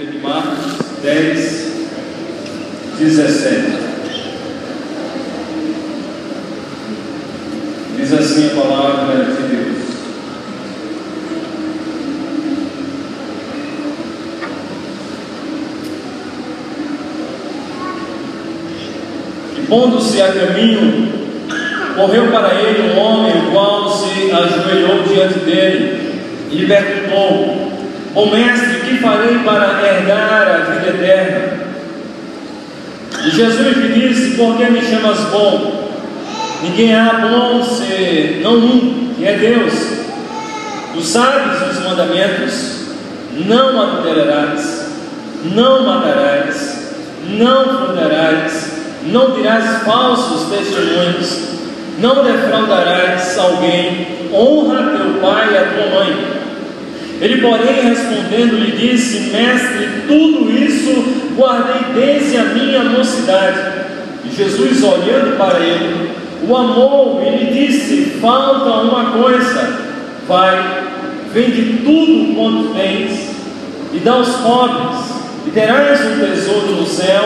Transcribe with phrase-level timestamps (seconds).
[0.00, 1.72] Evangelho de Marcos 10,
[2.98, 3.90] 17.
[7.96, 9.78] Diz assim a palavra de Deus.
[19.58, 21.12] E pondo-se a caminho,
[21.94, 26.20] correu para ele um homem, o qual se ajoelhou diante dele
[26.50, 27.70] e lhe perguntou:
[28.14, 28.69] Ó mestre,
[29.10, 31.60] farei para herdar a vida eterna?
[33.24, 35.90] E Jesus lhe disse: Por que me chamas bom?
[36.62, 39.74] Ninguém há bom se não um, que é Deus.
[40.94, 42.80] Tu sabes os mandamentos:
[43.46, 44.86] não adulterarás,
[45.44, 46.94] não matarás,
[47.28, 48.70] não furtarás,
[49.06, 51.38] não dirás falsos testemunhos,
[51.98, 56.39] não defraudarás alguém, honra teu pai e a tua mãe.
[57.20, 63.60] Ele, porém, respondendo, lhe disse: Mestre, tudo isso guardei desde a minha mocidade.
[64.24, 66.10] E Jesus, olhando para ele,
[66.48, 69.80] o amou e lhe disse: Falta uma coisa,
[70.26, 70.84] vai,
[71.32, 73.30] vende tudo quanto tens
[73.92, 75.00] e dá aos pobres,
[75.46, 77.22] e terás um tesouro no céu,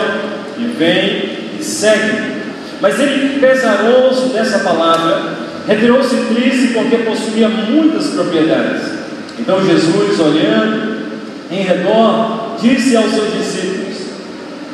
[0.59, 2.35] e vem e segue.
[2.81, 5.35] Mas ele, pesaroso dessa palavra,
[5.67, 8.94] retirou-se triste porque possuía muitas propriedades.
[9.39, 11.05] Então Jesus, olhando
[11.51, 13.97] em redor, disse aos seus discípulos: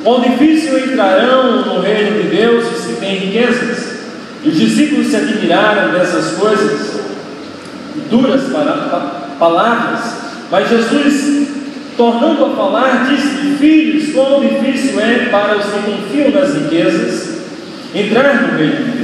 [0.02, 4.00] Quão difícil entrarão no reino de Deus os que têm riquezas?
[4.42, 7.00] E os discípulos se admiraram dessas coisas,
[8.10, 8.42] duras
[9.38, 10.00] palavras,
[10.50, 11.48] mas Jesus,
[11.96, 17.40] tornando a falar, disse: Filhos, quão difícil é para os que confiam nas riquezas
[17.94, 18.99] entrar no reino de Deus.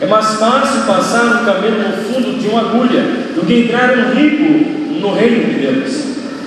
[0.00, 3.02] É mais fácil passar um camelo no fundo de uma agulha
[3.34, 6.04] do que entrar um rico no reino de Deus.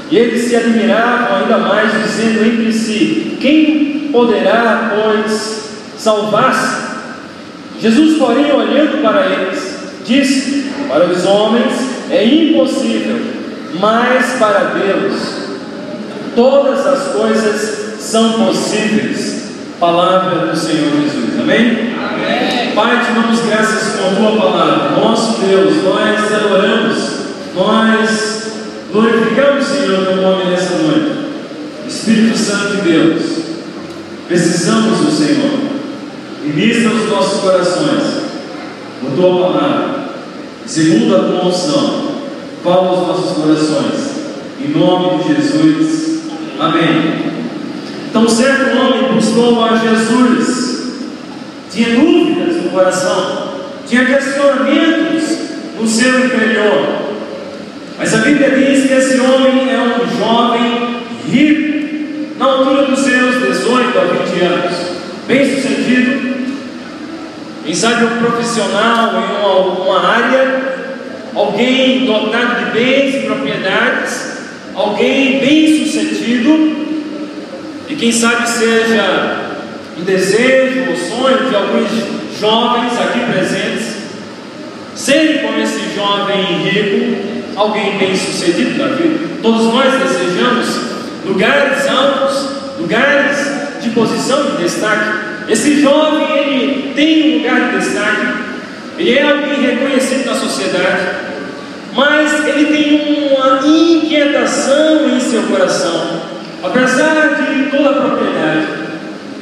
[0.09, 6.83] E eles se admiravam ainda mais, dizendo entre si: Quem poderá, pois, salvar-se?
[7.79, 11.73] Jesus, porém, olhando para eles, disse: Para os homens
[12.09, 13.19] é impossível,
[13.79, 15.43] mas para Deus
[16.35, 19.43] todas as coisas são possíveis.
[19.79, 21.39] Palavra do Senhor Jesus.
[21.39, 21.93] Amém?
[22.75, 24.99] Pai, te damos graças com a tua palavra.
[24.99, 26.97] Nosso Deus, nós adoramos,
[27.55, 28.43] nós
[28.91, 31.23] glorificamos, Senhor, teu nome nessa noite.
[31.87, 33.23] Espírito Santo de Deus,
[34.27, 35.59] precisamos do Senhor.
[36.43, 38.03] Ministra os nossos corações
[39.01, 40.09] com tua palavra,
[40.65, 42.13] segundo a tua unção.
[42.63, 44.13] Fala aos nossos corações.
[44.59, 46.21] Em nome de Jesus.
[46.59, 47.33] Amém.
[48.09, 50.62] Então, certo homem buscou a Jesus,
[51.73, 53.53] tinha dúvidas no coração,
[53.87, 55.39] tinha questionamentos
[55.79, 57.01] no seu interior.
[57.97, 60.97] Mas a Bíblia diz que esse homem é um jovem
[61.27, 61.73] rico,
[62.37, 64.73] na altura dos seus 18 a 20 anos,
[65.27, 66.33] bem sucedido,
[67.65, 70.61] quem sabe um profissional em uma, uma área,
[71.33, 74.37] alguém dotado de bens e propriedades,
[74.75, 76.83] alguém bem sucedido
[77.89, 79.42] e quem sabe seja
[79.97, 81.89] um desejo ou sonho de alguns
[82.39, 83.93] jovens aqui presentes,
[84.95, 89.19] serem como esse jovem rico, alguém bem sucedido na vida.
[89.41, 90.67] Todos nós desejamos
[91.25, 92.49] lugares altos,
[92.79, 93.37] lugares
[93.81, 95.49] de posição de destaque.
[95.49, 98.27] Esse jovem, ele tem um lugar de destaque,
[98.97, 101.07] ele é alguém reconhecido na sociedade,
[101.93, 106.21] mas ele tem uma inquietação em seu coração.
[106.63, 108.82] Apesar de toda a propriedade,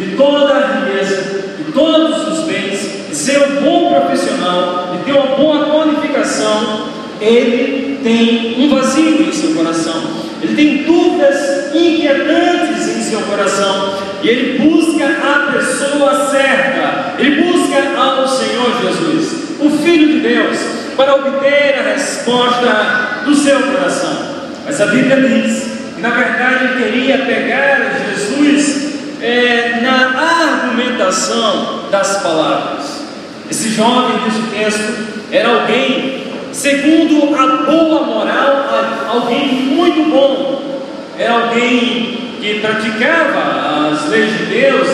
[0.01, 5.13] de toda a riqueza, de todos os bens, de ser um bom profissional, de ter
[5.13, 6.87] uma boa qualificação,
[7.19, 10.21] ele tem um vazio em seu coração.
[10.41, 13.93] Ele tem dúvidas inquietantes em seu coração.
[14.23, 17.13] E ele busca a pessoa certa.
[17.19, 20.57] Ele busca ao Senhor Jesus, o Filho de Deus,
[20.97, 24.31] para obter a resposta do seu coração.
[24.65, 28.90] Mas a Bíblia diz na verdade, ele queria pegar Jesus
[29.21, 33.01] é, na argumentação das palavras.
[33.49, 40.81] Esse jovem, o texto, era alguém, segundo a boa moral, alguém muito bom,
[41.17, 44.87] era alguém que praticava as leis de Deus,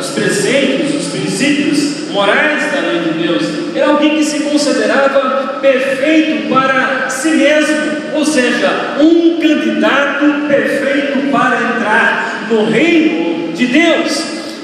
[0.00, 3.42] os preceitos, os princípios morais da lei de Deus,
[3.74, 7.76] era alguém que se considerava perfeito para si mesmo,
[8.14, 14.22] ou seja, um candidato perfeito para entrar no reino de Deus.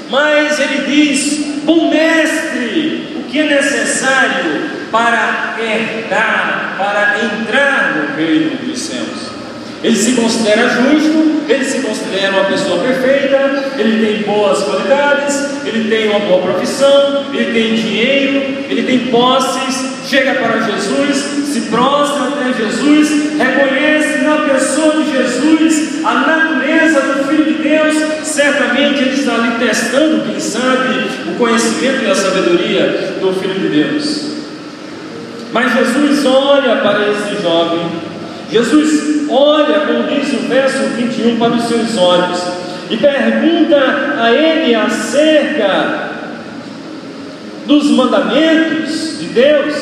[0.09, 8.57] Mas ele diz: Bom mestre, o que é necessário para herdar, para entrar no reino
[8.57, 9.31] dos céus?
[9.83, 12.01] Ele se considera justo, ele se considera
[13.77, 20.07] ele tem boas qualidades, ele tem uma boa profissão, ele tem dinheiro, ele tem posses,
[20.07, 21.17] chega para Jesus,
[21.47, 24.37] se prostra até Jesus, reconhece na
[31.41, 34.31] conhecimento e a sabedoria do Filho de Deus.
[35.51, 37.79] Mas Jesus olha para esse jovem,
[38.51, 42.39] Jesus olha, como diz o verso 21, para os seus olhos
[42.91, 43.77] e pergunta
[44.19, 46.09] a ele acerca
[47.65, 49.75] dos mandamentos de Deus: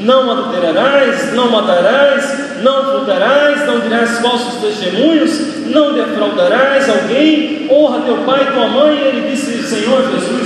[0.00, 8.18] não adulterarás, não matarás, não furtarás, não dirás falsos testemunhos, não defraudarás alguém, honra teu
[8.18, 8.96] pai e tua mãe.
[8.96, 10.39] E ele disse: Senhor Jesus,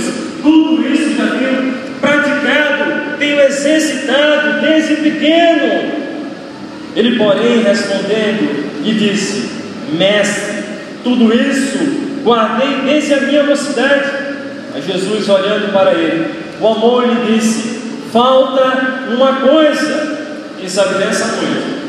[0.45, 6.05] tudo isso já tenho praticado, tenho exercitado desde pequeno.
[6.95, 9.49] Ele, porém, respondendo, lhe disse:
[9.97, 10.63] Mestre,
[11.03, 14.11] tudo isso guardei desde a minha mocidade.
[14.73, 16.27] Mas Jesus, olhando para ele,
[16.61, 17.81] o amor lhe disse:
[18.13, 20.15] Falta uma coisa.
[20.59, 21.84] Quem sabe nessa noite,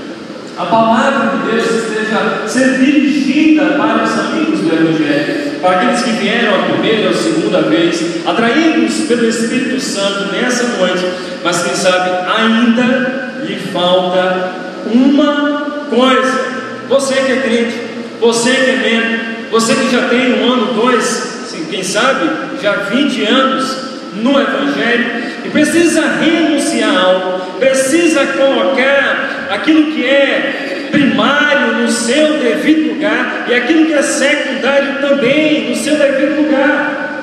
[0.56, 6.11] a palavra de Deus esteja sendo dirigida para os amigos do Evangelho, para aqueles que
[6.12, 11.05] vieram a primeira ou segunda vez, atraídos pelo Espírito Santo nessa noite,
[11.44, 14.53] mas quem sabe ainda lhe falta
[14.87, 16.56] uma coisa.
[16.88, 17.81] Você que é crente,
[18.19, 21.37] você que é membro, você que já tem um ano, dois,
[21.70, 22.31] quem sabe,
[22.62, 23.76] já 20 anos
[24.14, 32.38] no Evangelho e precisa renunciar a algo, precisa colocar aquilo que é primário no seu
[32.38, 37.22] devido lugar e aquilo que é secundário também no seu devido lugar.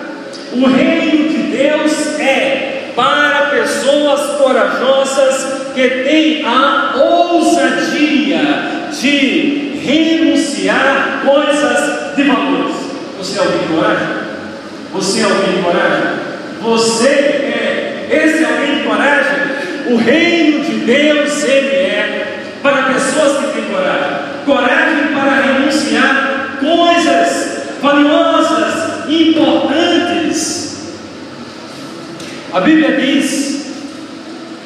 [0.54, 8.40] O reino de Deus é para pessoas corajosas que têm a ousadia
[8.92, 12.76] de renunciar coisas de valores.
[13.18, 14.08] Você é alguém de coragem?
[14.94, 16.04] Você é alguém de coragem?
[16.62, 19.63] Você é esse alguém de coragem?
[19.88, 24.34] O reino de Deus ele é para pessoas que têm coragem.
[24.46, 30.94] Coragem para renunciar coisas valiosas, importantes.
[32.54, 33.74] A Bíblia diz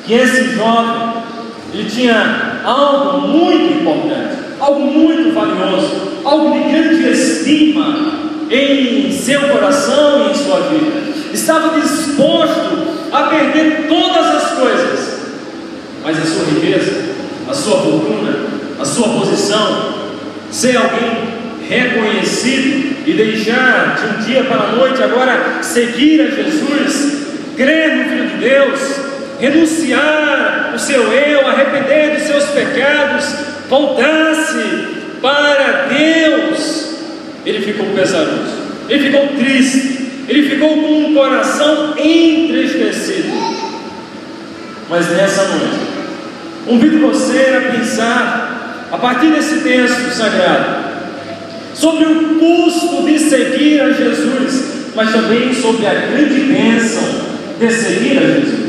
[0.05, 1.23] que esse jovem
[1.73, 8.13] ele tinha algo muito importante, algo muito valioso, algo de grande estima
[8.49, 11.06] em seu coração e em sua vida.
[11.37, 15.19] Estava disposto a perder todas as coisas,
[16.03, 16.91] mas a sua riqueza,
[17.47, 18.35] a sua fortuna,
[18.79, 19.93] a sua posição,
[20.51, 21.37] ser alguém
[21.69, 28.03] reconhecido e deixar de um dia para a noite agora seguir a Jesus, crer no
[28.05, 28.79] Filho de Deus,
[29.39, 33.25] renunciar o seu eu, arrepender dos seus pecados,
[33.69, 34.87] voltar-se
[35.21, 36.95] para Deus,
[37.45, 38.57] ele ficou pesaroso,
[38.89, 39.96] ele ficou triste,
[40.27, 43.29] ele ficou com um coração entristecido.
[44.89, 45.79] Mas nessa noite,
[46.65, 50.87] convido você a pensar, a partir desse texto sagrado,
[51.73, 57.03] sobre o custo de seguir a Jesus, mas também sobre a grande bênção
[57.59, 58.67] de seguir a Jesus.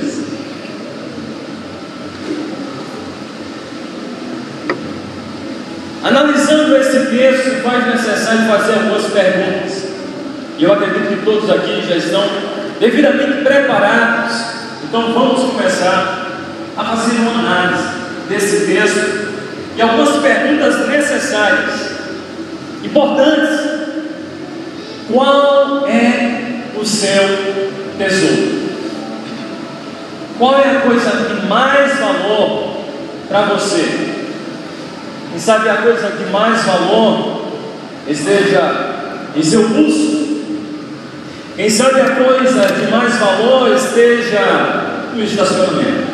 [6.05, 9.78] Analisando esse texto, faz necessário fazer algumas perguntas.
[10.59, 12.25] E eu acredito que todos aqui já estão
[12.81, 14.35] devidamente preparados.
[14.83, 16.27] Então vamos começar
[16.77, 17.89] a fazer uma análise
[18.29, 19.29] desse texto
[19.77, 21.93] e algumas perguntas necessárias,
[22.83, 23.79] importantes.
[25.13, 28.69] Qual é o seu tesouro?
[30.39, 32.85] Qual é a coisa de mais valor
[33.29, 34.17] para você?
[35.31, 37.47] Quem sabe a coisa de mais valor
[38.09, 38.97] esteja
[39.37, 40.28] em seu pulso.
[41.59, 46.07] Quem sabe a coisa de mais valor esteja no estacionamento.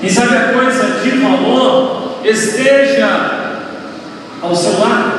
[0.00, 3.60] Quem sabe a coisa de valor esteja
[4.40, 5.18] ao seu lado.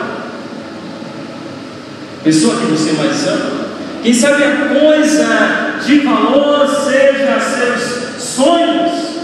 [2.24, 3.68] Pessoa que você mais ama.
[4.02, 9.18] Quem sabe a coisa de valor seja seus sonhos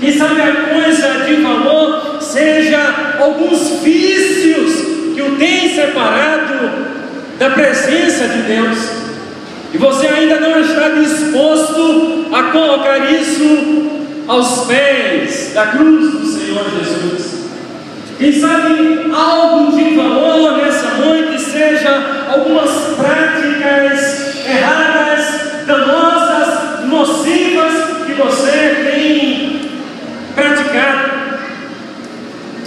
[0.00, 4.74] quem sabe a coisa de valor seja alguns vícios
[5.14, 6.91] que o têm separado
[7.42, 8.78] da presença de Deus.
[9.74, 13.90] E você ainda não está disposto a colocar isso
[14.28, 17.42] aos pés da cruz do Senhor Jesus.
[18.16, 27.72] Quem sabe algo de valor nessa noite seja algumas práticas erradas, danosas, nocivas
[28.06, 28.62] que você
[30.36, 31.10] praticado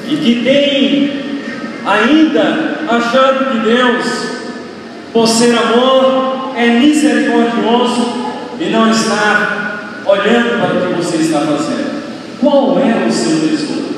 [0.10, 1.26] e que tem
[1.86, 4.35] ainda achando que Deus,
[5.16, 8.16] por ser amor, é misericordioso
[8.60, 12.04] e não está olhando para o que você está fazendo.
[12.42, 13.96] Qual é o seu tesouro?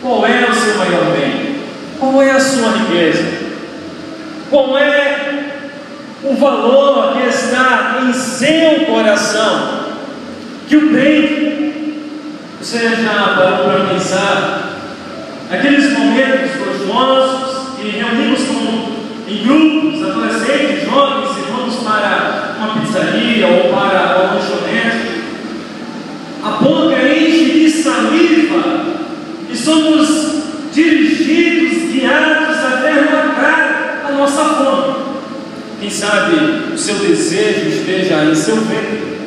[0.00, 1.56] Qual é o seu maior bem?
[1.98, 3.24] Qual é a sua riqueza?
[4.48, 5.42] Qual é
[6.22, 9.86] o valor que está em seu coração?
[10.68, 11.98] Que o crente,
[12.60, 14.78] você já parou para pensar,
[15.50, 18.40] naqueles momentos gostosos que reunimos
[19.26, 19.44] em
[20.04, 25.22] grupos, adolescentes, jovens, e vamos para uma pizzaria ou para uma lanchonete,
[26.42, 28.84] a boca enche de saliva
[29.50, 30.42] e somos
[30.72, 35.04] dirigidos, guiados até matar a nossa fome.
[35.80, 36.36] Quem sabe
[36.74, 39.18] o seu desejo esteja em seu ventre,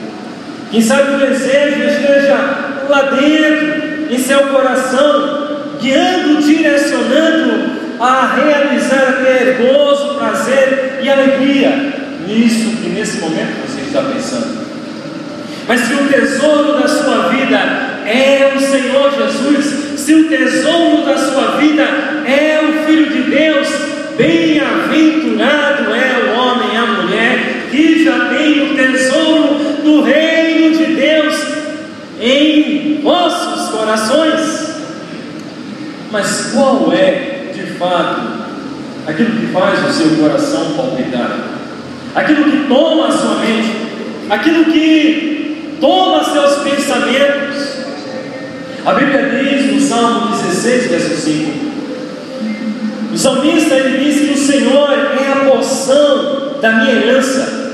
[0.72, 9.58] quem sabe o desejo esteja lá dentro, em seu coração, guiando, direcionando a realizar ter
[9.58, 11.94] gozo, prazer e alegria
[12.28, 14.68] nisso que nesse momento você está pensando.
[15.68, 17.58] Mas se o tesouro da sua vida
[18.06, 21.84] é o Senhor Jesus, se o tesouro da sua vida
[22.26, 23.68] é o Filho de Deus,
[24.18, 30.86] bem-aventurado é o homem e a mulher que já tem o tesouro do reino de
[30.96, 31.36] Deus
[32.22, 34.68] em vossos corações.
[36.10, 37.27] Mas qual é,
[37.78, 38.22] fato,
[39.08, 41.38] aquilo que faz o seu coração palpitar?
[42.16, 43.88] Aquilo que toma a sua mente?
[44.30, 47.78] Aquilo que toma seus pensamentos.
[48.86, 51.68] A Bíblia diz no Salmo 16, verso 5:
[53.18, 57.74] o salmista ele diz que o Senhor é a porção da minha herança,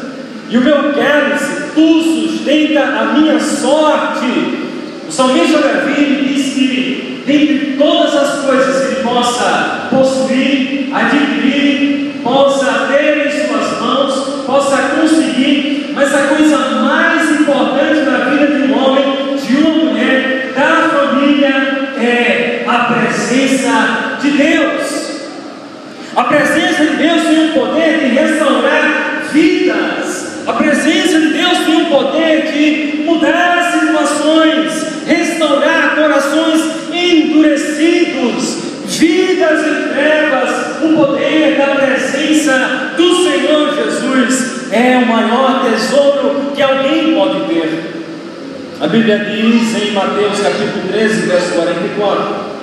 [0.49, 4.25] e o meu cálice, tu sustenta a minha sorte.
[5.05, 12.87] O salmista Davi diz que, dentre todas as coisas que ele possa possuir, adquirir, possa
[12.87, 18.77] ter em suas mãos, possa conseguir, mas a coisa mais importante na vida de um
[18.77, 25.03] homem, de uma mulher, da família, é a presença de Deus.
[26.15, 30.43] A presença de Deus tem o poder de restaurar vidas.
[30.45, 36.61] A presença de Deus tem o poder de mudar situações, restaurar corações
[36.93, 38.02] endurecidos,
[39.43, 40.83] vidas em trevas.
[40.83, 47.93] O poder da presença do Senhor Jesus é o maior tesouro que alguém pode ter.
[48.79, 52.53] A Bíblia diz em Mateus capítulo 13, verso 44.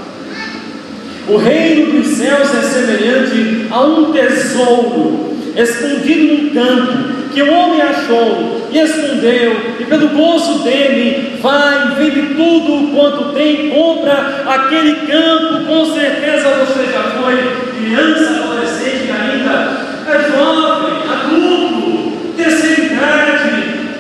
[1.29, 7.81] O reino dos céus é semelhante a um tesouro escondido num campo que o homem
[7.81, 15.65] achou e escondeu, e pelo gozo dele vai, vende tudo quanto tem, compra aquele campo.
[15.67, 17.37] Com certeza você já foi
[17.79, 23.51] criança, adolescente ainda, é jovem, adulto, terceira idade,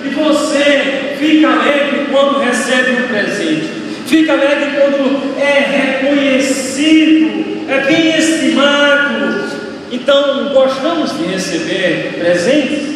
[0.05, 3.69] e você fica alegre quando recebe um presente,
[4.07, 9.51] fica alegre quando é reconhecido, é bem estimado.
[9.93, 12.91] Então, gostamos de receber presentes.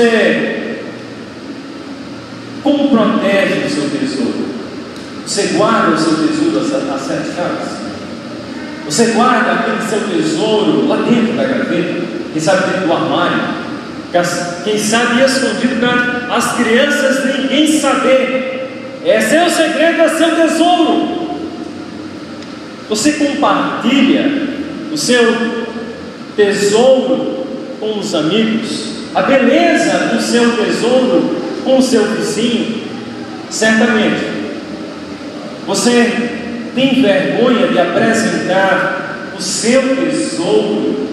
[0.00, 0.78] Você,
[2.62, 4.46] como protege o seu tesouro?
[5.26, 7.68] Você guarda o seu tesouro a sete chaves?
[8.86, 12.02] Você guarda aquele seu tesouro lá dentro da gaveta,
[12.32, 13.42] quem sabe dentro do armário,
[14.64, 18.70] quem sabe escondido para as crianças ninguém saber.
[19.04, 21.20] Esse é o segredo, é seu tesouro.
[22.88, 24.48] Você compartilha
[24.90, 25.36] o seu
[26.34, 27.46] tesouro
[27.78, 32.82] com os amigos, a beleza do seu tesouro com o seu vizinho,
[33.48, 34.40] certamente.
[35.66, 36.12] Você
[36.74, 41.08] tem vergonha de apresentar o seu tesouro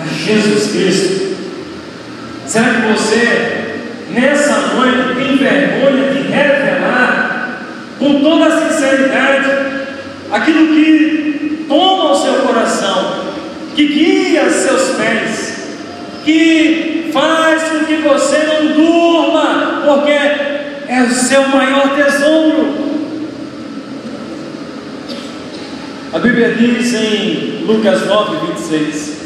[0.00, 1.36] a Jesus Cristo?
[2.46, 3.76] Será que você,
[4.10, 7.60] nessa noite, tem vergonha de revelar
[7.98, 9.50] com toda a sinceridade
[10.32, 13.24] aquilo que toma o seu coração,
[13.76, 15.29] que guia seus pés,
[16.24, 22.90] que faz com que você não durma, porque é o seu maior tesouro?
[26.12, 29.20] A Bíblia diz em Lucas 9, 26: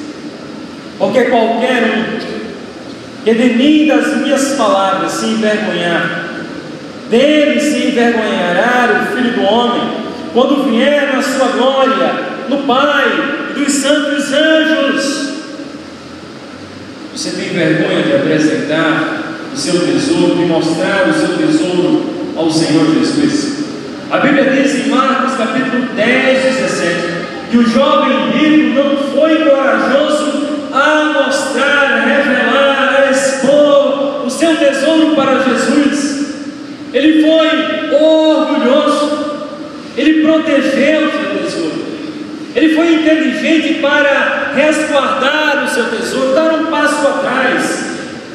[0.98, 2.34] Porque qualquer um
[3.24, 6.26] que de mim das minhas palavras se envergonhar,
[7.08, 9.82] dele se envergonhará o Filho do Homem,
[10.34, 12.12] quando vier na sua glória,
[12.50, 15.33] no Pai dos santos anjos.
[17.14, 22.02] Você tem vergonha de apresentar o seu tesouro, de mostrar o seu tesouro
[22.36, 23.66] ao Senhor Jesus?
[24.10, 26.94] A Bíblia diz em Marcos capítulo 10, 17,
[27.52, 34.56] que o jovem rico não foi corajoso a mostrar, a revelar, a expor o seu
[34.56, 36.34] tesouro para Jesus.
[36.92, 39.36] Ele foi orgulhoso,
[39.96, 41.23] ele protegeu o seu tesouro.
[42.54, 47.84] Ele foi inteligente para resguardar o seu tesouro, dar um passo atrás,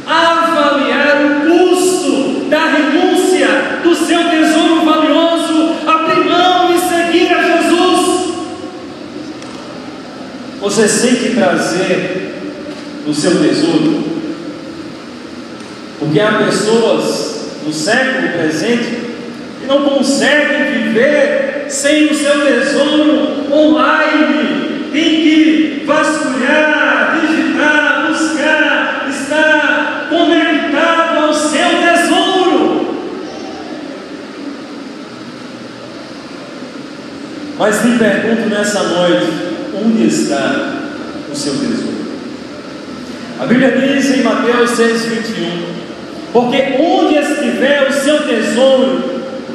[0.05, 3.47] avaliar o custo da renúncia
[3.81, 8.33] do seu tesouro valioso, abrir mão e seguir a Jesus.
[10.59, 12.33] Você sente prazer
[13.07, 14.03] no seu tesouro?
[15.97, 19.13] Porque há pessoas no século presente
[19.61, 24.89] que não conseguem viver sem o seu tesouro online.
[24.91, 32.95] Tem que vasculhar, digitar, buscar, estar conectado ao seu tesouro.
[37.57, 39.31] Mas lhe pergunto nessa noite:
[39.75, 40.73] onde está
[41.31, 41.99] o seu tesouro?
[43.39, 45.65] A Bíblia diz em Mateus 6,21:
[46.33, 49.08] Porque onde estiver o seu tesouro,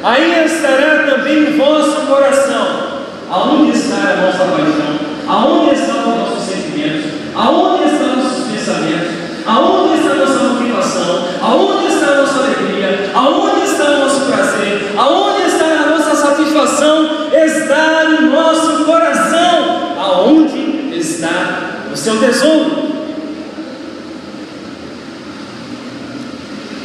[0.05, 2.85] aí estará também o vosso coração.
[3.29, 4.99] Aonde está a nossa paixão?
[5.27, 7.11] Aonde estão os nossos sentimentos?
[7.35, 9.11] Aonde estão os nossos pensamentos?
[9.47, 11.25] Aonde está a nossa motivação?
[11.41, 13.11] Aonde está a nossa alegria?
[13.15, 14.93] Aonde está o nosso prazer?
[14.95, 17.09] Aonde está a nossa satisfação?
[17.33, 19.95] Está no nosso coração.
[19.97, 22.85] Aonde está o seu tesouro?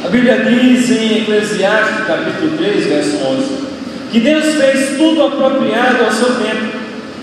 [0.11, 3.45] Bíblia diz em Eclesiastes capítulo 3, verso 11,
[4.11, 6.79] que Deus fez tudo apropriado ao seu tempo,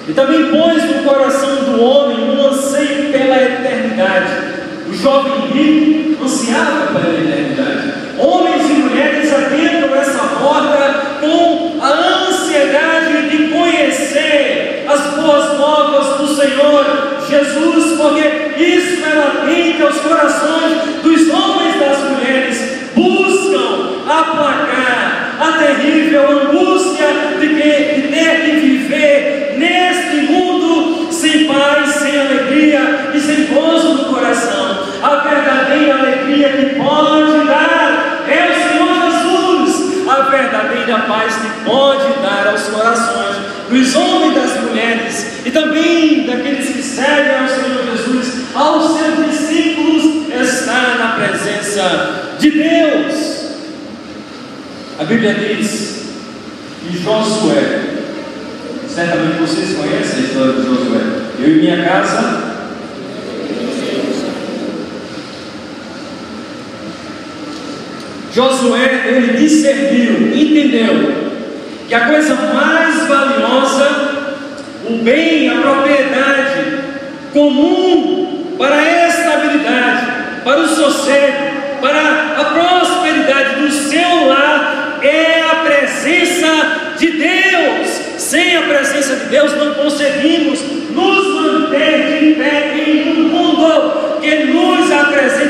[0.09, 4.33] e também pôs no coração do homem um anseio pela eternidade.
[4.89, 7.93] O jovem rico ansiava pela eternidade.
[8.17, 11.68] Homens e mulheres atendam essa porta com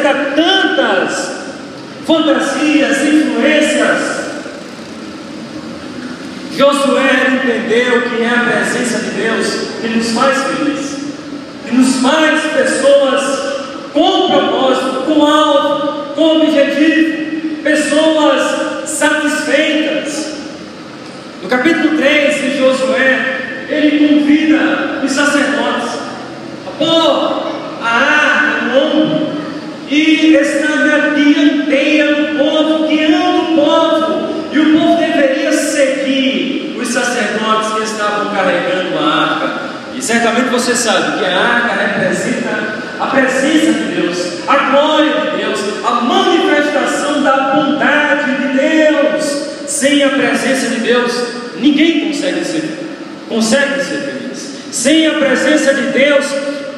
[0.03, 1.39] tantas
[2.07, 4.19] fantasias, influências.
[6.57, 9.47] Josué entendeu que é a presença de Deus
[9.81, 10.99] que nos faz felizes,
[11.67, 13.49] que nos faz pessoas
[13.93, 20.35] com propósito, com alvo, com objetivo, pessoas satisfeitas.
[21.43, 25.91] No capítulo 3 de Josué, ele convida os sacerdotes
[26.67, 27.28] a pôr
[40.09, 45.61] certamente você sabe que a arca representa a presença de Deus, a glória de Deus,
[45.85, 49.49] a manifestação da bondade de Deus.
[49.67, 51.13] Sem a presença de Deus,
[51.61, 52.79] ninguém consegue ser,
[53.29, 54.59] consegue ser feliz.
[54.73, 56.27] Sem a presença de Deus,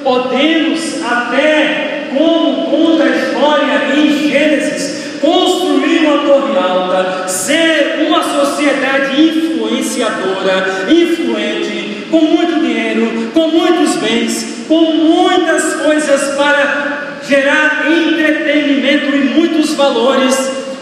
[0.02, 9.20] podemos até, como conta a história em Gênesis, construir uma torre alta, ser uma sociedade
[9.20, 19.25] influenciadora, influente, com muito dinheiro, com muitos bens, com muitas coisas para gerar entretenimento e
[19.35, 20.37] muitos valores,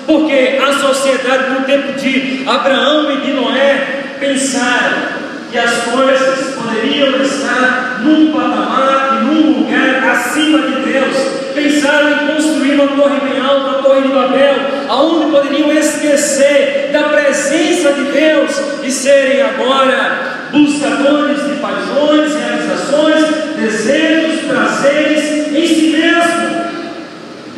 [0.07, 5.19] porque a sociedade no tempo de Abraão e de Noé pensaram
[5.51, 11.17] que as coisas Poderiam estar num patamar e num lugar acima de Deus.
[11.55, 14.55] Pensaram em construir uma torre bem alta, uma torre de Babel,
[14.87, 18.51] aonde poderiam esquecer da presença de Deus
[18.85, 23.25] e serem agora buscadores de paixões, realizações,
[23.57, 26.69] desejos, prazeres em si mesmo.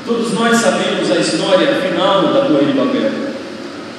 [0.06, 3.10] Todos nós sabemos a história final da Torre de Babel.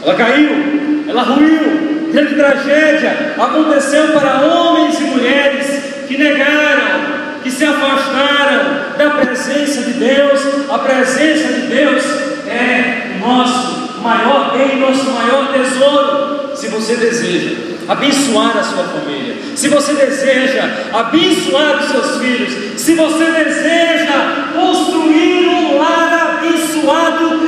[0.03, 5.67] Ela caiu, ela ruiu, grande tragédia aconteceu para homens e mulheres
[6.07, 10.41] que negaram, que se afastaram da presença de Deus.
[10.69, 12.03] A presença de Deus
[12.47, 16.51] é nosso maior bem, nosso maior tesouro.
[16.55, 22.93] Se você deseja abençoar a sua família, se você deseja abençoar os seus filhos, se
[22.93, 27.40] você deseja construir um lar abençoado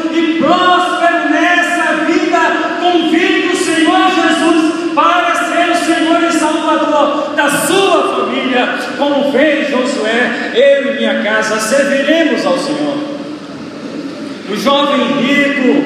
[6.73, 12.97] Salvador da sua família, como fez Josué, eu e minha casa serviremos ao Senhor.
[14.49, 15.83] O jovem rico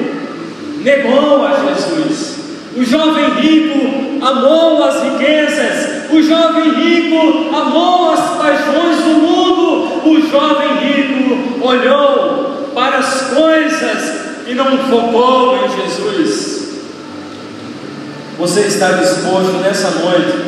[0.82, 2.38] negou a Jesus.
[2.76, 6.10] O jovem rico amou as riquezas.
[6.10, 10.08] O jovem rico amou as paixões do mundo.
[10.08, 16.68] O jovem rico olhou para as coisas e não focou em Jesus.
[18.38, 20.47] Você está disposto nessa noite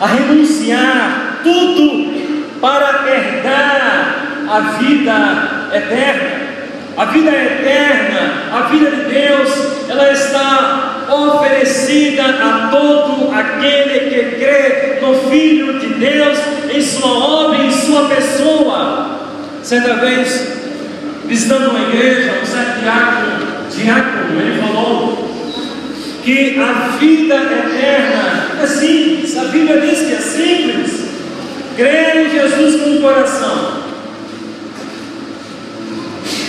[0.00, 4.16] a renunciar tudo para herdar
[4.48, 6.40] a vida eterna?
[6.96, 9.50] A vida eterna, a vida de Deus,
[9.88, 16.38] ela está oferecida a todo aquele que crê no Filho de Deus,
[16.74, 19.20] em sua obra, em sua pessoa.
[19.62, 20.58] Certa vez,
[21.26, 25.29] visitando uma igreja, um certo diácono, diácono, ele falou
[26.22, 31.00] que a vida eterna é simples, a Bíblia diz que é simples.
[31.76, 33.80] Crer em Jesus com o coração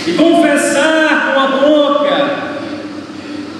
[0.06, 2.52] e confessar com a boca.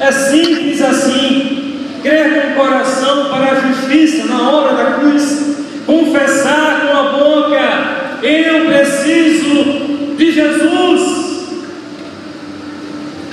[0.00, 1.86] É simples assim.
[2.02, 5.56] Crer com o coração para a justiça na hora da cruz.
[5.86, 8.22] Confessar com a boca.
[8.22, 11.22] Eu preciso de Jesus.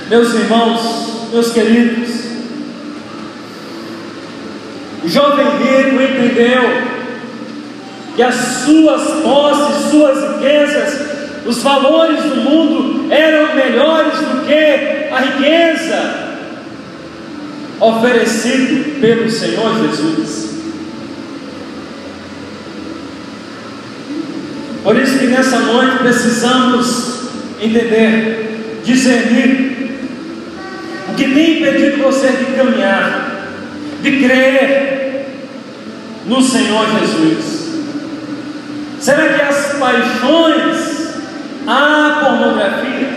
[0.08, 2.19] Meus irmãos, meus queridos,
[5.04, 6.62] jovem rico entendeu
[8.16, 11.10] que as suas posses, suas riquezas,
[11.46, 16.30] os valores do mundo eram melhores do que a riqueza
[17.80, 20.50] oferecido pelo Senhor Jesus.
[24.82, 27.20] Por isso que nessa noite precisamos
[27.60, 29.98] entender, discernir
[31.08, 33.46] o que tem impedido você de caminhar,
[34.02, 34.89] de crer
[36.30, 37.70] no Senhor Jesus.
[39.00, 41.10] Será que as paixões
[41.66, 43.08] à pornografia?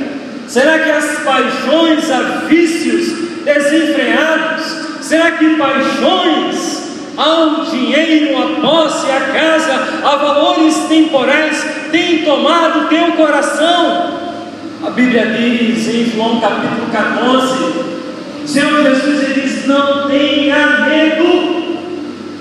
[0.48, 3.14] Será que as paixões a vícios
[3.46, 4.64] desenfreados?
[5.02, 6.84] Será que paixões
[7.16, 9.74] ao dinheiro, à posse, à casa,
[10.04, 14.22] a valores temporais têm tomado teu coração?
[14.84, 17.94] A Bíblia diz em João capítulo 14:
[18.44, 21.53] o Senhor Jesus ele diz: Não tenha medo,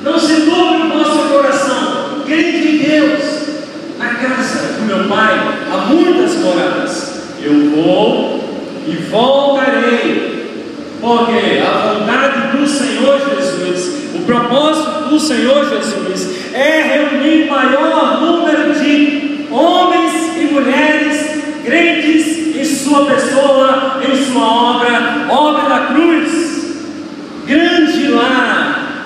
[0.02, 3.42] não se turbe o vosso coração, crede em Deus
[3.98, 5.38] na casa do meu pai
[5.70, 7.22] há muitas moradas.
[7.40, 8.42] Eu vou
[8.86, 10.66] e voltarei,
[11.00, 18.74] porque a vontade do Senhor Jesus, o propósito do Senhor Jesus é reunir maior número
[18.74, 26.31] de homens e mulheres crentes em sua pessoa, em sua obra, obra da cruz.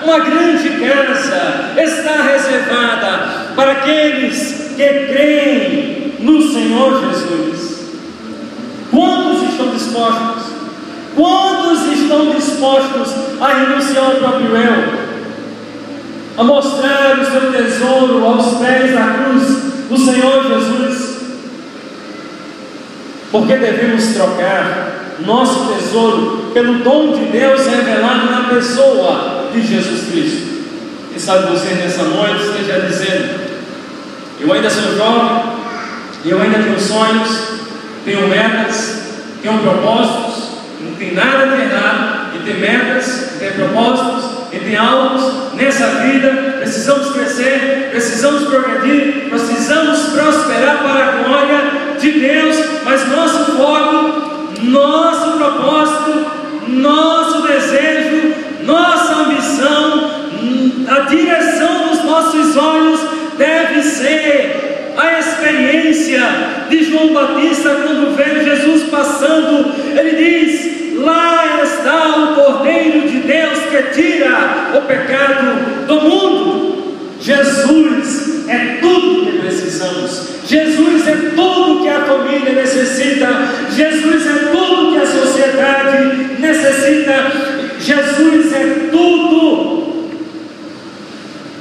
[0.07, 7.89] Uma grande casa está reservada para aqueles que creem no Senhor Jesus.
[8.89, 10.43] Quantos estão dispostos?
[11.13, 14.93] Quantos estão dispostos a renunciar ao próprio eu?
[16.37, 19.43] A mostrar o seu tesouro aos pés da cruz
[19.89, 21.17] do Senhor Jesus?
[23.29, 30.57] Porque devemos trocar nosso tesouro pelo dom de Deus revelado na pessoa de Jesus Cristo.
[31.09, 33.47] Quem sabe você nessa noite esteja dizendo:
[34.39, 35.57] eu ainda sou jovem,
[36.25, 37.29] eu ainda tenho sonhos,
[38.05, 39.01] tenho metas,
[39.41, 40.47] tenho propósitos.
[40.79, 45.87] Não tem nada de errado em ter metas, em ter propósitos, em ter alvos nessa
[46.01, 46.57] vida.
[46.59, 52.57] Precisamos crescer, precisamos progredir, precisamos prosperar para a glória de Deus.
[52.83, 56.25] Mas nosso foco, nosso propósito,
[56.67, 58.35] nosso desejo,
[58.67, 60.11] nossa ambição,
[60.87, 62.99] a direção dos nossos olhos
[63.37, 66.21] deve ser a experiência
[66.69, 69.73] de João Batista quando vê Jesus passando.
[69.97, 76.97] Ele diz: Lá está o Cordeiro de Deus que tira o pecado do mundo.
[77.21, 80.27] Jesus é tudo que precisamos.
[80.45, 83.27] Jesus é tudo que a família necessita.
[83.75, 87.31] Jesus é tudo que a sociedade necessita.
[87.79, 89.87] Jesus é tudo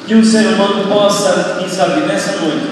[0.06, 2.66] que o ser humano possa, quem sabe, nessa noite,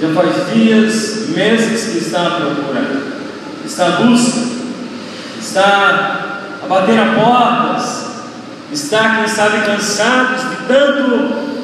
[0.00, 2.82] já faz dias, meses que está à procura,
[3.64, 4.40] está à busca,
[5.40, 8.10] está a bater a portas.
[8.72, 11.58] Está, quem sabe, cansados de tanto,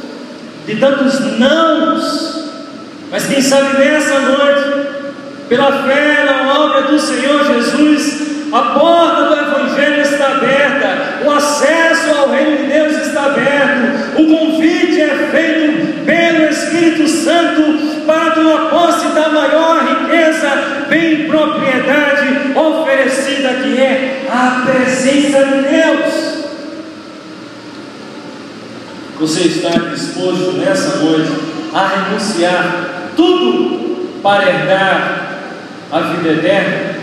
[0.66, 2.50] de tantos nãos,
[3.12, 4.88] mas quem sabe nessa noite,
[5.48, 12.10] pela fé na obra do Senhor Jesus, a porta do Evangelho está aberta, o acesso
[12.18, 14.26] ao reino de Deus está aberto, o
[14.76, 23.48] convite é feito pelo Espírito Santo para tomar posse da maior riqueza, bem propriedade oferecida
[23.62, 26.36] que é a presença de Deus.
[29.18, 31.32] Você está disposto nessa noite
[31.72, 35.38] a renunciar tudo para herdar
[35.90, 36.96] a vida eterna?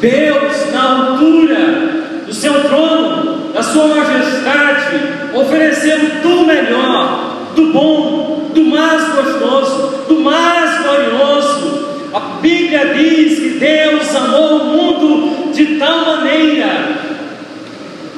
[0.00, 3.23] Deus, na altura do seu trono,
[3.54, 4.98] da sua majestade,
[5.32, 11.84] ofereceu do melhor, do bom, do mais gostoso, do mais glorioso.
[12.12, 17.14] A Bíblia diz que Deus amou o mundo de tal maneira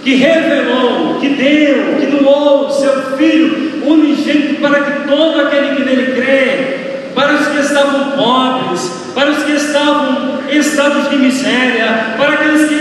[0.02, 5.84] que revelou, que deu, que doou o seu Filho unigênito para que todo aquele que
[5.84, 12.14] nele crê, para os que estavam pobres, para os que estavam em estados de miséria,
[12.16, 12.74] para aqueles que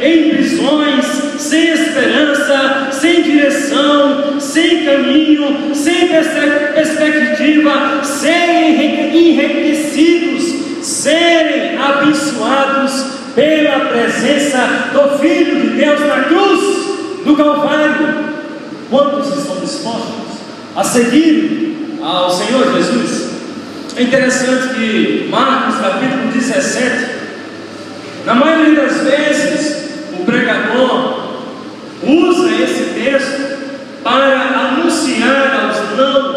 [0.00, 1.04] em prisões,
[1.38, 15.18] sem esperança, sem direção, sem caminho, sem perspectiva, serem enriquecidos, serem abençoados pela presença do
[15.18, 16.60] Filho de Deus na cruz
[17.24, 18.32] do Calvário.
[18.90, 20.38] Quantos estão dispostos
[20.76, 23.32] a seguir ao Senhor Jesus?
[23.96, 27.21] É interessante que Marcos capítulo 17,
[28.24, 31.22] na maioria das vezes, o pregador
[32.02, 33.52] usa esse texto
[34.02, 36.32] para anunciar aos não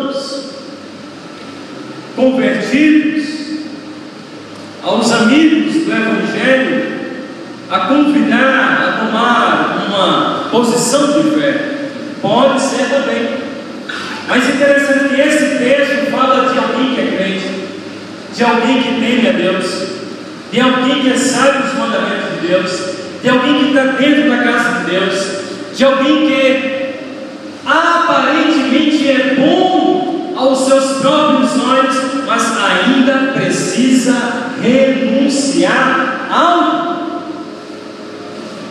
[2.15, 3.25] convertidos,
[4.83, 6.95] aos amigos do Evangelho,
[7.69, 11.89] a convidar a tomar uma posição de fé.
[12.21, 13.45] Pode ser também.
[14.27, 17.49] Mas interessante que esse texto fala de alguém que é crente,
[18.33, 19.84] de alguém que teme a Deus,
[20.55, 22.71] de alguém que sabe os mandamentos de Deus,
[23.21, 25.27] de alguém que está dentro da casa de Deus,
[25.75, 26.95] de alguém que
[27.65, 34.13] aparentemente é bom aos seus próprios olhos, mas ainda precisa
[34.61, 37.25] renunciar ao,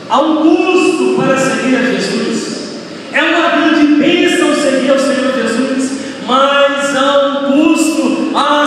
[0.08, 2.78] ao custo para seguir a Jesus.
[3.12, 5.90] É uma grande bênção seguir ao Senhor Jesus,
[6.26, 8.30] mas há um custo.
[8.34, 8.63] A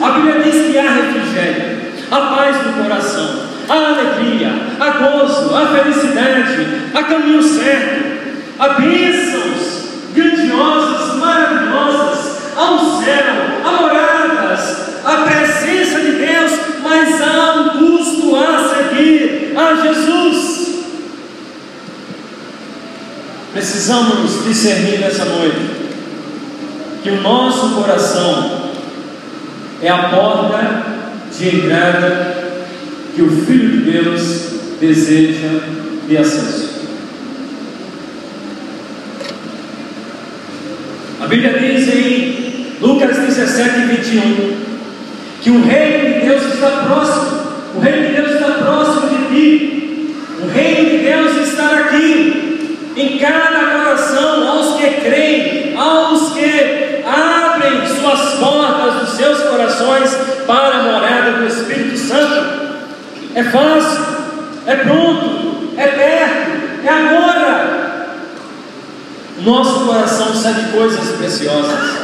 [0.00, 5.66] A Bíblia diz que há refrigério, a paz no coração, a alegria, a gozo, a
[5.66, 8.20] felicidade, a caminho certo,
[8.58, 17.68] a bênçãos grandiosas, maravilhosas, ao céu, a moradas, a presença de Deus, mas há um
[17.78, 20.60] custo a seguir a Jesus.
[23.52, 25.90] Precisamos discernir nessa noite
[27.02, 28.59] que o nosso coração
[29.82, 30.84] é a porta
[31.36, 32.34] de entrada
[33.14, 35.60] que o Filho de Deus deseja
[36.06, 36.80] de acesso.
[41.20, 44.70] A Bíblia diz em Lucas 17, 21
[45.42, 47.40] que o reino de Deus está próximo,
[47.76, 53.18] o reino de Deus está próximo de ti, o reino de Deus está aqui em
[53.18, 58.79] cada coração, aos que creem, aos que abrem suas portas
[59.80, 60.10] corações
[60.46, 62.60] para a morada do Espírito Santo.
[63.34, 64.04] É fácil,
[64.66, 67.80] é pronto, é perto, é agora.
[69.40, 71.96] Nosso coração sabe coisas preciosas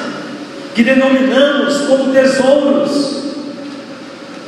[0.74, 3.24] que denominamos como tesouros.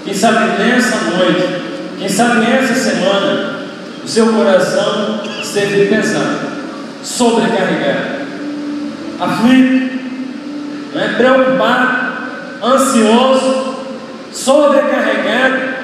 [0.05, 1.63] Quem sabe nessa noite,
[1.99, 3.59] quem sabe nessa semana,
[4.03, 6.39] o seu coração esteve pesado,
[7.03, 8.25] sobrecarregado,
[9.21, 9.99] aflito,
[10.95, 12.08] né, preocupado,
[12.63, 13.77] ansioso,
[14.33, 15.79] sobrecarregado,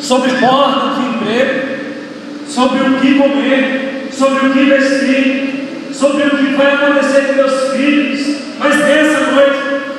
[0.00, 1.80] sobre porta de emprego,
[2.46, 7.72] sobre o que comer, sobre o que vestir, sobre o que vai acontecer com meus
[7.72, 8.36] filhos.
[8.58, 9.58] Mas nessa noite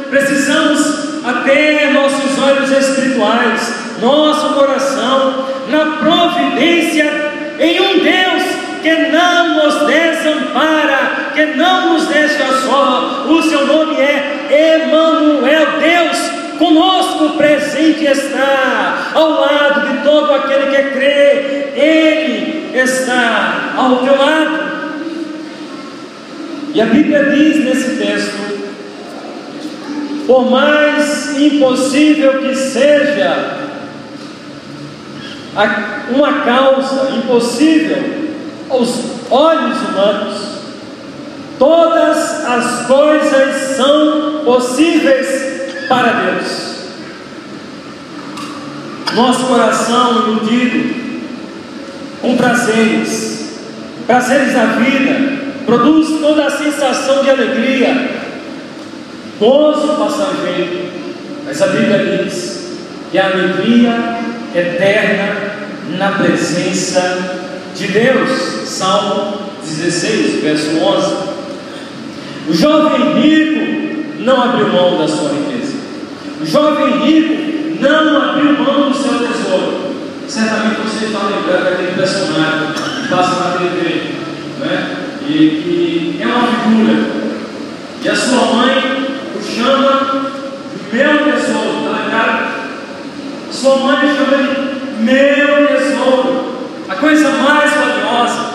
[0.10, 8.44] precisamos até nossos olhos espirituais, nosso coração, na providência em um Deus
[8.82, 13.26] que não nos desampara, que não nos deixa só.
[13.30, 16.18] O seu nome é Emanuel, Deus
[16.58, 24.72] conosco presente está, ao lado de todo aquele que crê, Ele está ao teu lado.
[26.74, 28.52] E a Bíblia diz nesse texto:
[30.28, 33.58] por mais impossível que seja,
[36.14, 38.32] uma causa impossível
[38.70, 40.51] aos olhos humanos.
[41.62, 46.72] Todas as coisas são possíveis para Deus.
[49.14, 50.96] Nosso coração iludido
[52.20, 53.60] com prazeres,
[54.08, 58.10] prazeres da vida, produz toda a sensação de alegria,
[59.40, 60.90] gozo passageiro.
[61.46, 62.72] Mas a Bíblia diz
[63.12, 64.18] que a alegria
[64.56, 65.36] eterna
[65.96, 67.38] na presença
[67.76, 68.68] de Deus.
[68.68, 71.41] Salmo 16, verso 11.
[72.48, 75.78] O jovem rico não abriu mão da sua riqueza.
[76.42, 79.92] O jovem rico não abriu mão do seu tesouro.
[80.28, 84.14] Certamente você está lembrando daquele personagem que passa na TV,
[84.60, 85.02] né?
[85.28, 87.22] e que é uma figura.
[88.04, 90.32] E a sua mãe o chama
[90.74, 92.52] de meu tesouro, tá lembrado?
[93.52, 96.56] Sua mãe chama de meu tesouro,
[96.90, 98.52] a coisa mais valiosa,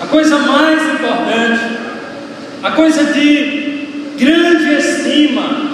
[0.00, 1.79] a coisa mais importante,
[2.62, 5.70] a coisa de grande estima,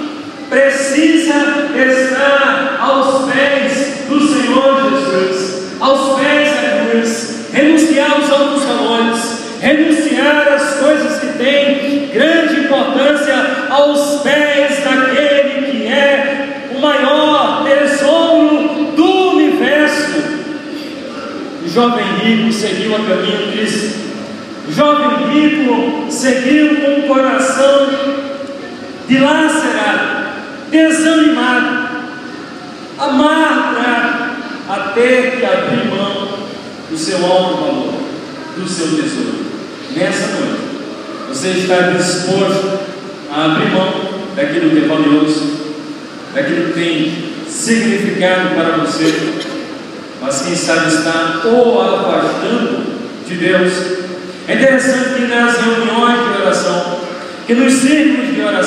[0.49, 9.19] precisa estar aos pés do Senhor Jesus, aos pés da cruz, renunciar aos outros valores,
[9.61, 13.35] renunciar às coisas que têm grande importância
[13.69, 20.23] aos pés daquele que é o maior tesouro do universo.
[21.65, 24.06] O jovem rico seguiu a caminho Cristo.
[24.69, 27.89] Jovem rico seguiu com o coração
[29.09, 30.27] dilacerado,
[30.71, 31.89] desanimado,
[32.99, 34.37] amargurado,
[34.69, 36.29] até que abrir mão
[36.91, 37.95] do seu alto valor,
[38.57, 39.47] do seu tesouro
[39.97, 40.63] nessa noite,
[41.29, 42.79] você está disposto
[43.33, 43.93] a abrir mão
[44.37, 45.75] daquilo que é valioso,
[46.35, 49.33] daquilo que tem significado para você,
[50.21, 52.85] mas quem sabe está ou afastando
[53.27, 53.96] de Deus.
[54.49, 57.01] É interessante que nas reuniões de oração,
[57.47, 58.66] que nos círculos de oração,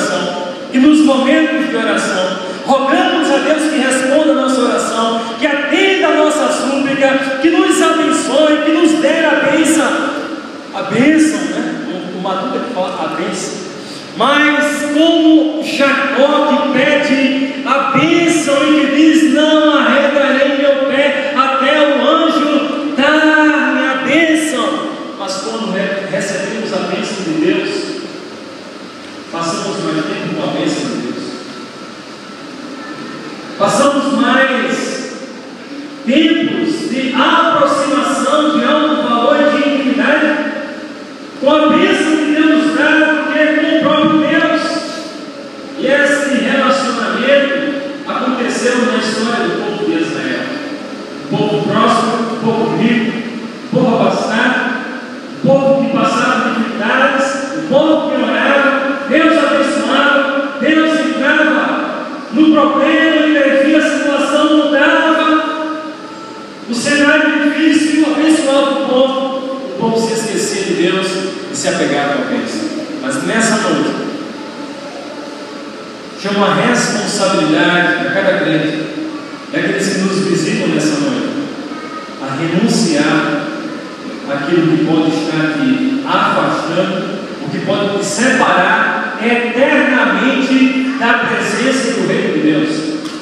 [85.48, 92.68] te afastando, o que pode te separar eternamente da presença do Reino de Deus.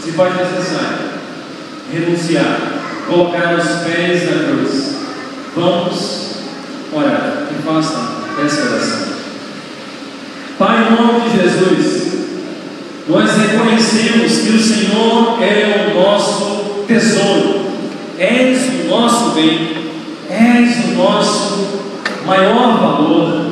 [0.02, 1.08] Se faz necessário
[1.92, 2.58] renunciar,
[3.06, 4.96] colocar os pés na cruz.
[5.56, 6.28] Vamos
[6.92, 9.08] orar e faça essa oração.
[10.58, 12.08] Pai, em nome de Jesus,
[13.08, 17.66] nós reconhecemos que o Senhor é o nosso tesouro,
[18.18, 19.92] és o nosso bem,
[20.28, 21.87] és o nosso
[22.28, 23.46] maior valor,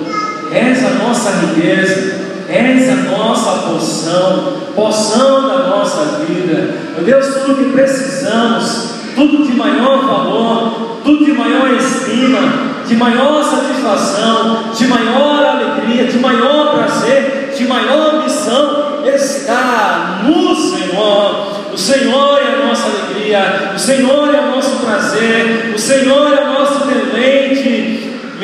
[0.52, 6.74] és a nossa riqueza, és a nossa porção, porção da nossa vida.
[6.94, 13.42] Meu Deus, tudo que precisamos, tudo de maior valor, tudo de maior estima, de maior
[13.42, 21.56] satisfação, de maior alegria, de maior prazer, de maior missão está no Senhor.
[21.72, 26.44] O Senhor é a nossa alegria, o Senhor é o nosso prazer, o Senhor é
[26.44, 26.75] nosso deleite.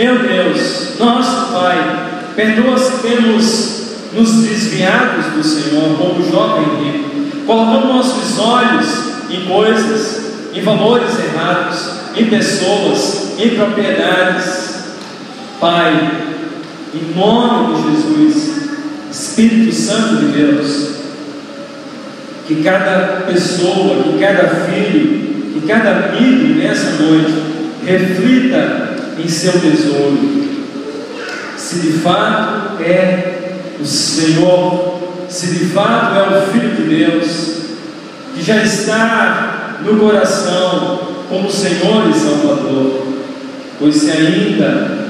[0.03, 3.83] Meu Deus, nosso Pai, perdoa se temos
[4.13, 8.89] nos desviados do Senhor, como jovem rico, colocando nossos olhos
[9.31, 10.23] em coisas,
[10.53, 14.73] em valores errados, em pessoas, em propriedades.
[15.61, 16.11] Pai,
[16.93, 18.71] em nome de Jesus,
[19.09, 20.97] Espírito Santo de Deus,
[22.49, 25.23] que cada pessoa, que cada filho
[25.53, 27.35] que cada amigo nessa noite
[27.85, 30.19] reflita em seu tesouro.
[31.57, 34.99] Se de fato é o Senhor,
[35.29, 37.57] se de fato é o Filho de Deus,
[38.35, 43.07] que já está no coração como Senhor e Salvador,
[43.79, 45.03] pois se ainda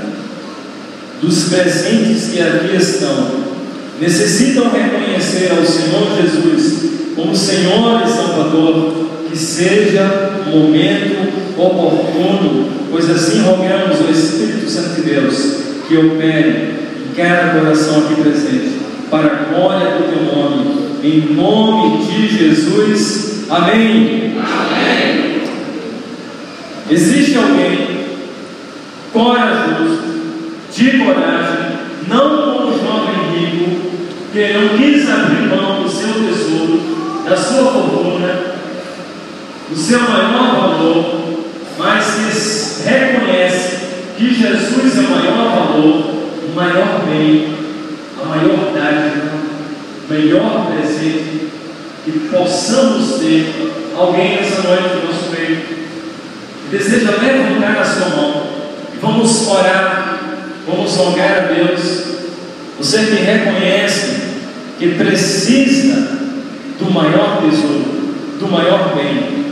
[1.20, 3.52] dos presentes que aqui estão
[4.00, 13.08] necessitam reconhecer ao Senhor Jesus como Senhor e Salvador, que seja o momento oportuno, pois
[13.08, 15.56] assim rogamos ao Espírito Santo de Deus
[15.88, 16.74] que opere
[17.08, 18.80] em cada coração aqui presente,
[19.10, 23.46] para a glória do teu nome, em nome de Jesus.
[23.48, 24.34] Amém.
[24.38, 25.42] Amém.
[26.90, 28.06] Existe alguém
[29.14, 30.02] corajoso,
[30.74, 33.80] de coragem, não como o jovem rico,
[34.30, 36.80] que não quis abrir mão do seu tesouro,
[37.24, 38.51] da sua fortuna,
[39.72, 41.44] do seu maior valor,
[41.78, 43.76] mas que reconhece
[44.18, 46.14] que Jesus é o maior valor,
[46.44, 47.54] o maior bem,
[48.22, 49.32] a maior dádiva,
[50.04, 51.48] o melhor presente
[52.04, 55.86] que possamos ter alguém nessa noite no nosso meio que
[56.70, 58.46] deseja levantar a sua mão
[58.94, 60.18] e vamos orar,
[60.66, 62.12] vamos rogar a Deus.
[62.78, 64.20] Você que reconhece
[64.78, 66.18] que precisa
[66.78, 69.51] do maior tesouro, do maior bem,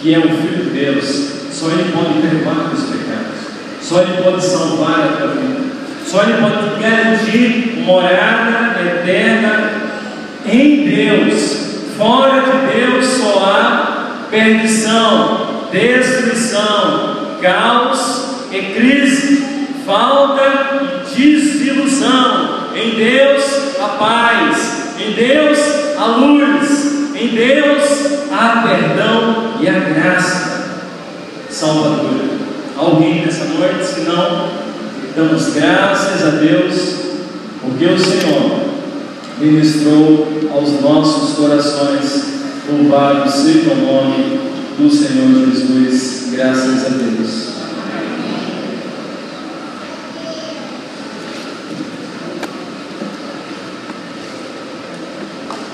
[0.00, 3.38] que é o Filho de Deus, só Ele pode perdoar os pecados,
[3.82, 5.60] só Ele pode salvar a tua vida,
[6.06, 9.72] só Ele pode garantir morada eterna
[10.46, 11.70] em Deus.
[11.98, 19.44] Fora de Deus só há perdição, destruição, caos e crise,
[19.84, 22.70] falta e desilusão.
[22.74, 25.58] Em Deus a paz, em Deus
[25.98, 30.78] a luz, em Deus há perdão e a graça
[31.50, 32.40] salvadora.
[32.76, 34.48] Alguém nessa noite, se não,
[35.14, 36.94] damos graças a Deus,
[37.60, 38.60] porque o Senhor
[39.38, 42.40] ministrou aos nossos corações.
[42.70, 44.40] Louvado seja o nome
[44.78, 47.50] do Senhor Jesus, graças a Deus.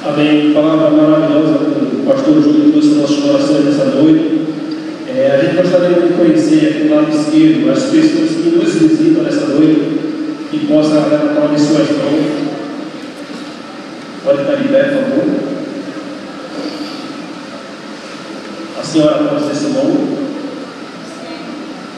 [0.08, 0.54] Amém.
[0.54, 1.25] Palavra maravilhosa
[2.16, 4.46] pastor Júlio trouxe nos nossos corações nessa noite.
[5.06, 9.22] É, a gente gostaria de conhecer aqui do lado esquerdo as pessoas que nos visitam
[9.22, 9.98] nessa noite,
[10.50, 12.46] que possam levantar de suas mãos.
[14.24, 15.24] Pode estar de pé, por favor.
[18.80, 20.16] A senhora pode ser seu nome?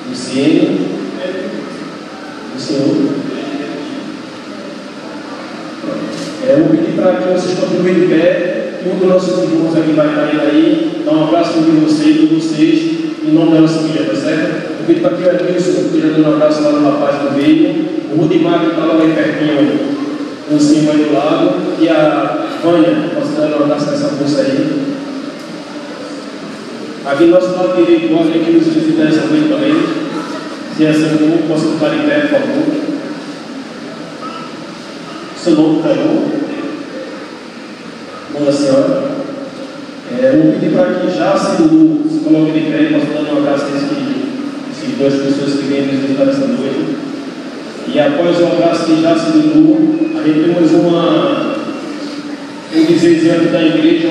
[0.08, 0.88] Luciene.
[2.56, 3.28] O senhor?
[6.48, 8.27] É, eu vou pedir para que vocês continuem de pé,
[8.92, 12.98] um dos nossos irmãos aqui vai estar aí, dar um abraço de vocês, de vocês,
[13.26, 14.70] em nome da nossa família, tá certo?
[14.80, 17.86] Eu pedi para que o Edilson esteja dando um abraço lá no rapaz do veio,
[18.12, 19.98] o Rudimar que estava lá aí pertinho,
[20.50, 24.96] o senhor do lado, e a Vânia, posso dar um abraço nessa força aí.
[27.04, 29.74] Aqui do nosso lado direito, nós aqui nos visitar essa noite também.
[30.76, 32.64] Se é assim como posso ficar em pé, por favor.
[35.36, 36.27] Seu nome, por favor.
[38.44, 39.02] Da senhora.
[40.10, 43.64] É, eu pedir para que já se, se coloque de pé, posso dar um abraço
[43.64, 43.98] a essas
[44.96, 46.96] duas pessoas que vêm nos visitar essa noite.
[47.92, 49.76] E após o abraço que já se deu,
[50.16, 51.56] a gente temos uma,
[52.76, 54.08] um desejante da igreja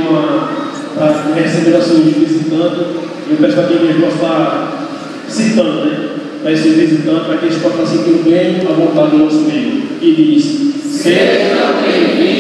[0.96, 2.86] para receber a sua visitante.
[3.28, 4.90] E eu peço para que a igreja possa estar
[5.30, 6.10] citando, né?
[6.42, 9.84] Para esse visitante, para que eles possam sentindo bem a vontade do nosso meio.
[10.02, 12.37] E diz: Sejam bem-vindos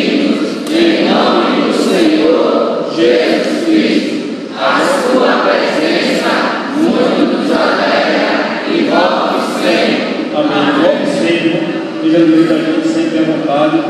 [2.97, 4.17] Jesus Cristo.
[4.57, 6.29] A sua presença
[6.75, 10.31] muito nos alegra e volte sempre.
[10.35, 10.81] Amém.
[10.81, 11.77] Volte sempre.
[12.03, 13.83] No meio da gente sempre à vontade.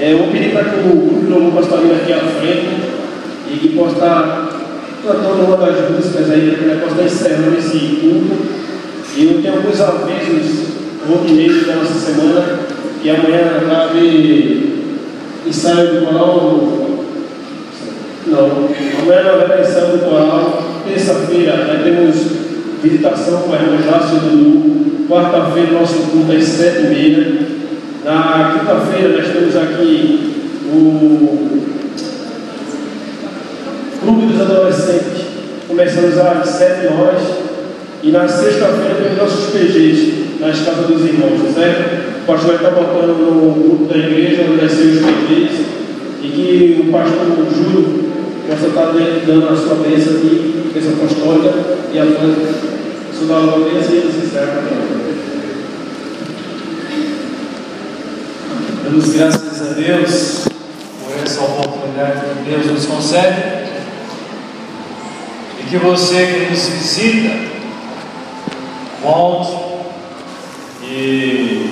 [0.00, 2.68] É, eu vou pedir para que o grupo de louvor vindo aqui à frente
[3.50, 4.48] e que possa estar
[5.04, 8.58] cantando uma das músicas aí, que possa estar encerrando esse culto.
[9.14, 10.68] E eu tenho alguns avisos
[11.26, 12.60] início da nossa semana,
[13.02, 14.84] que amanhã cabe
[15.46, 16.87] ensaio do coral.
[18.26, 18.68] Não,
[19.02, 20.62] amanhã haverá ensaio do coral.
[20.86, 22.48] Terça-feira nós temos
[22.82, 25.06] visitação com a irmã Jácio Dudu.
[25.08, 27.38] Quarta-feira nosso culto às sete e meia.
[28.04, 31.48] Na quinta-feira nós temos aqui o
[34.02, 35.26] Clube dos Adolescentes.
[35.66, 37.22] Começamos às sete horas.
[38.02, 42.22] E na sexta-feira temos nossos PGs nas casas dos irmãos, tá certo?
[42.22, 45.64] O pastor vai estar botando no grupo da igreja onde vai ser os PGs.
[46.22, 48.07] E que o pastor Júlio
[48.48, 48.92] possa estar
[49.26, 51.52] dando a sua bênção aqui Igreja Apostólica
[51.92, 52.78] e Atlântica.
[53.16, 54.88] Sou da Aldez e eles encerram também.
[58.84, 60.44] Damos graças a Deus
[61.04, 63.68] por essa oportunidade que Deus nos concede
[65.60, 67.34] e que você que nos visita
[69.02, 69.52] volte
[70.84, 71.70] e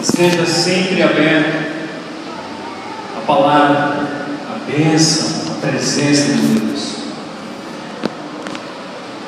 [0.00, 1.72] esteja sempre aberto
[3.18, 4.06] à palavra,
[4.48, 5.31] à bênção,
[5.62, 6.96] presença de Deus.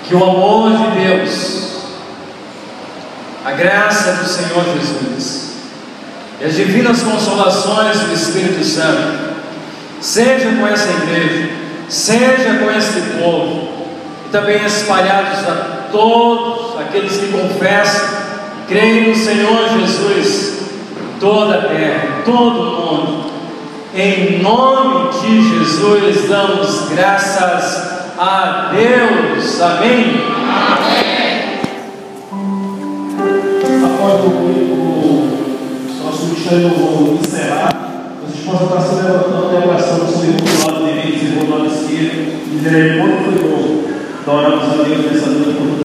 [0.06, 1.78] Que o amor de Deus,
[3.44, 5.54] a graça do Senhor Jesus
[6.40, 9.34] e as divinas consolações do Espírito Santo
[10.00, 11.50] seja com essa igreja,
[11.88, 13.86] seja com este povo
[14.26, 18.24] e também espalhados a todos aqueles que confessam
[18.66, 20.62] Creio no Senhor Jesus,
[21.20, 23.33] toda a terra, todo o mundo.
[23.96, 29.60] Em nome de Jesus, damos graças a Deus.
[29.60, 30.20] Amém.
[30.50, 31.60] Amém.
[33.84, 35.30] Após o, o
[36.02, 37.70] nosso mistério vou encerrar,
[38.26, 42.58] vocês possam estar se levantando em oração no segundo lado direito, segundo lado esquerdo, e
[42.58, 43.84] dizer quanto foi bom.
[44.26, 45.64] Adoramos a Deus nessa noite.